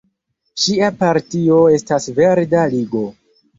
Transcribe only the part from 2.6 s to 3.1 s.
Ligo.